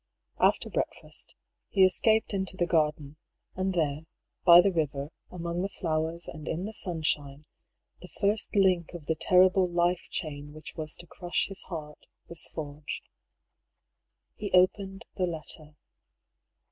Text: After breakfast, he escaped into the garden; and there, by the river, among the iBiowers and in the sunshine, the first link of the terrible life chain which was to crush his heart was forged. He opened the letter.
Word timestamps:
After 0.39 0.67
breakfast, 0.67 1.35
he 1.69 1.85
escaped 1.85 2.33
into 2.33 2.57
the 2.57 2.65
garden; 2.65 3.17
and 3.55 3.75
there, 3.75 4.07
by 4.43 4.59
the 4.59 4.71
river, 4.71 5.11
among 5.29 5.61
the 5.61 5.69
iBiowers 5.79 6.27
and 6.27 6.47
in 6.47 6.65
the 6.65 6.73
sunshine, 6.73 7.45
the 8.01 8.07
first 8.19 8.55
link 8.55 8.93
of 8.95 9.05
the 9.05 9.13
terrible 9.13 9.69
life 9.69 10.07
chain 10.09 10.53
which 10.53 10.73
was 10.75 10.95
to 10.95 11.05
crush 11.05 11.49
his 11.49 11.61
heart 11.69 12.07
was 12.27 12.47
forged. 12.47 13.09
He 14.33 14.49
opened 14.53 15.05
the 15.17 15.27
letter. 15.27 15.75